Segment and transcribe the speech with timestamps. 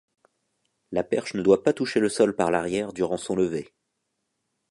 [0.91, 3.71] La perche ne doit pas toucher le sol par l’arrière durant son lever.